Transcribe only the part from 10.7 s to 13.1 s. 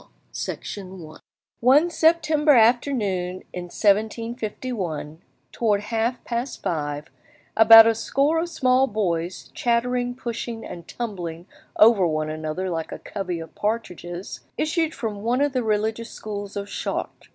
tumbling over one another like a